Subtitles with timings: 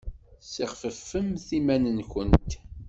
[0.43, 2.51] Ssixfefemt iman-nwent!